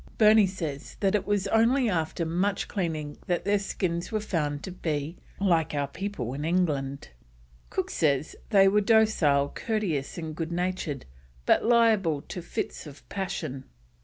Burney 0.17 0.47
says 0.47 0.97
that 0.99 1.13
it 1.13 1.27
was 1.27 1.45
only 1.49 1.87
after 1.87 2.25
much 2.25 2.67
cleaning 2.67 3.19
that 3.27 3.45
their 3.45 3.59
skins 3.59 4.11
were 4.11 4.19
found 4.19 4.63
to 4.63 4.71
be 4.71 5.15
"like 5.39 5.75
our 5.75 5.87
people 5.87 6.33
in 6.33 6.43
England." 6.43 7.09
Cook 7.69 7.91
says 7.91 8.35
they 8.49 8.67
were 8.67 8.81
docile, 8.81 9.49
courteous, 9.49 10.17
and 10.17 10.35
good 10.35 10.51
natured, 10.51 11.05
but 11.45 11.63
liable 11.65 12.23
to 12.29 12.41
fits 12.41 12.87
of 12.87 13.07
passion. 13.09 13.65